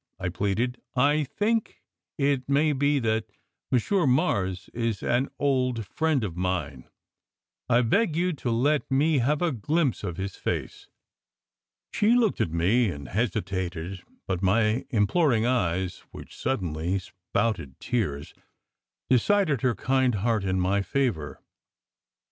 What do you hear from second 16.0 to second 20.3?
which suddenly spouted tears, decided her kind